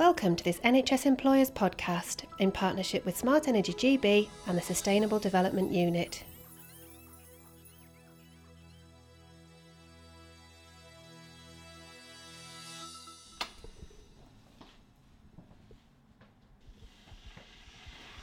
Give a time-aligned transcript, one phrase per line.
[0.00, 5.18] Welcome to this NHS Employers podcast in partnership with Smart Energy GB and the Sustainable
[5.18, 6.24] Development Unit.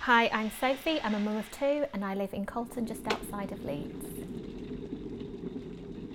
[0.00, 1.00] Hi, I'm Sophie.
[1.02, 4.39] I'm a mum of two and I live in Colton just outside of Leeds.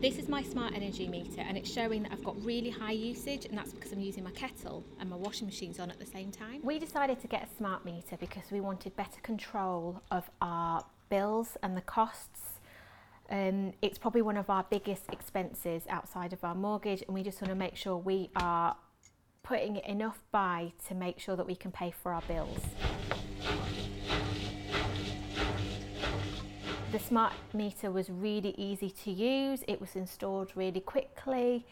[0.01, 3.45] This is my smart energy meter and it's showing that I've got really high usage
[3.45, 6.31] and that's because I'm using my kettle and my washing machine's on at the same
[6.31, 6.59] time.
[6.63, 11.57] We decided to get a smart meter because we wanted better control of our bills
[11.63, 12.41] and the costs.
[13.29, 17.41] Um, it's probably one of our biggest expenses outside of our mortgage and we just
[17.41, 18.75] want to make sure we are
[19.43, 22.59] putting enough by to make sure that we can pay for our bills.
[26.95, 29.65] The smart meter was really easy to use.
[29.67, 31.65] It was installed really quickly.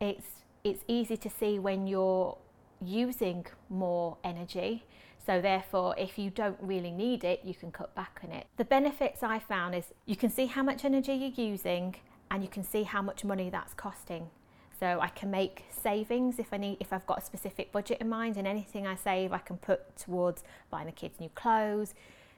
[0.00, 2.38] It's it's easy to see when you're
[2.80, 4.84] using more energy.
[5.26, 8.46] So therefore, if you don't really need it, you can cut back on it.
[8.58, 11.96] The benefits I found is you can see how much energy you're using
[12.30, 14.30] and you can see how much money that's costing.
[14.78, 18.08] So I can make savings if I need if I've got a specific budget in
[18.08, 21.92] mind and anything I save I can put towards buying the kids new clothes,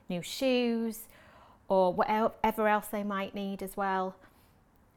[0.09, 1.09] new shoes,
[1.69, 4.17] or whatever else they might need as well.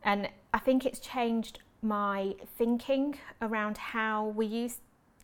[0.03, 4.77] And I think it's changed my thinking around how we use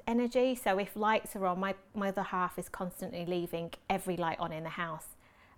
[0.07, 0.55] energy.
[0.55, 4.51] So if lights are on, my, my other half is constantly leaving every light on
[4.51, 5.07] in the house.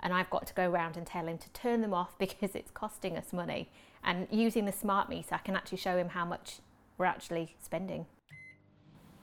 [0.01, 2.71] And I've got to go around and tell him to turn them off because it's
[2.71, 3.69] costing us money.
[4.03, 6.59] And using the smart meter, I can actually show him how much
[6.97, 8.05] we're actually spending.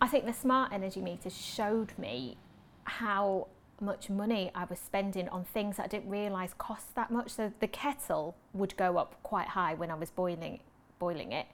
[0.01, 2.39] I think the smart energy meter showed me
[2.85, 3.49] how
[3.81, 7.31] much money I was spending on things that I didn't realise cost that much.
[7.31, 10.61] So the kettle would go up quite high when I was boiling
[10.99, 11.47] boiling it.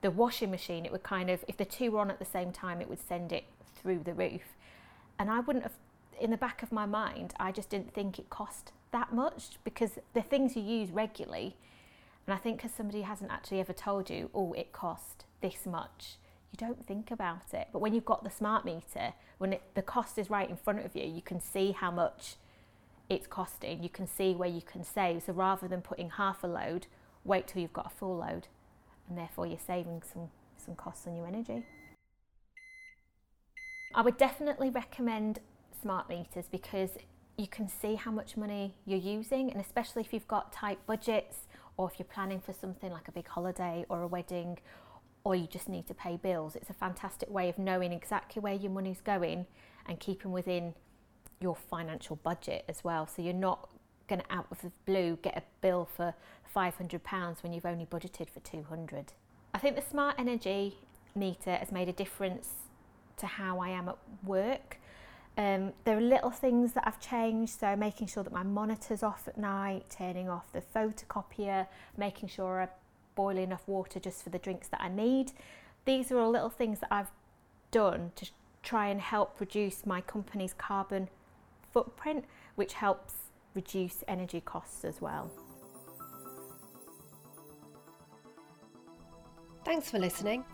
[0.00, 2.52] The washing machine, it would kind of if the two were on at the same
[2.52, 3.44] time, it would send it
[3.76, 4.56] through the roof.
[5.18, 5.74] And I wouldn't have
[6.20, 9.98] in the back of my mind, I just didn't think it cost that much because
[10.12, 11.56] the things you use regularly
[12.26, 16.16] and I think because somebody hasn't actually ever told you, oh, it cost this much,
[16.54, 17.68] you don't think about it.
[17.72, 20.84] But when you've got the smart meter, when it, the cost is right in front
[20.84, 22.36] of you, you can see how much
[23.10, 23.82] it's costing.
[23.82, 25.24] You can see where you can save.
[25.24, 26.86] So rather than putting half a load,
[27.24, 28.46] wait till you've got a full load,
[29.08, 31.64] and therefore you're saving some some costs on your energy.
[33.94, 35.40] I would definitely recommend
[35.82, 36.90] smart meters because
[37.36, 41.48] you can see how much money you're using, and especially if you've got tight budgets
[41.76, 44.58] or if you're planning for something like a big holiday or a wedding
[45.24, 46.54] or you just need to pay bills.
[46.54, 49.46] It's a fantastic way of knowing exactly where your money's going
[49.86, 50.74] and keeping within
[51.40, 53.06] your financial budget as well.
[53.06, 53.70] So you're not
[54.06, 56.14] going to out of the blue get a bill for
[56.52, 59.14] 500 pounds when you've only budgeted for 200.
[59.54, 60.76] I think the smart energy
[61.14, 62.50] meter has made a difference
[63.16, 64.78] to how I am at work.
[65.38, 69.26] Um, there are little things that I've changed, so making sure that my monitor's off
[69.26, 72.68] at night, turning off the photocopier, making sure I
[73.14, 75.32] boil enough water just for the drinks that I need.
[75.84, 77.10] These are all little things that I've
[77.70, 78.30] done to
[78.62, 81.08] try and help reduce my company's carbon
[81.72, 82.24] footprint,
[82.54, 83.14] which helps
[83.54, 85.30] reduce energy costs as well.
[89.64, 90.44] Thanks for listening.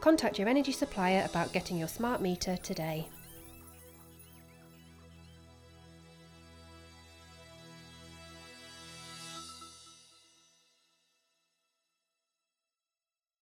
[0.00, 3.08] Contact your energy supplier about getting your smart meter today.